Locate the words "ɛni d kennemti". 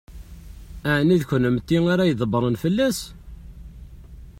0.95-1.77